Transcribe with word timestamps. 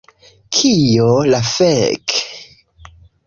Kio 0.55 1.09
la 1.33 1.41
fek'? 1.51 2.17